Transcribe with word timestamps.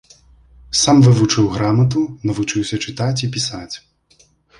Сам 0.83 1.01
вывучыў 1.07 1.45
грамату, 1.55 2.01
навучыўся 2.29 2.79
чытаць 2.87 3.23
і 3.29 3.29
пісаць. 3.37 3.75